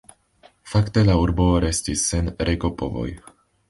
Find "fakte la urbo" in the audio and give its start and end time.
0.71-1.47